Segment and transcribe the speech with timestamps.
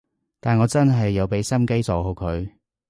[0.39, 2.49] 但我真係有畀心機做好佢